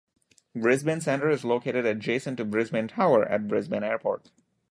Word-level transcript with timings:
Brisbane 0.55 0.99
Centre 0.99 1.29
is 1.29 1.45
located 1.45 1.85
adjacent 1.85 2.37
to 2.37 2.45
Brisbane 2.45 2.87
Tower 2.87 3.23
at 3.23 3.47
Brisbane 3.47 3.83
Airport. 3.83 4.31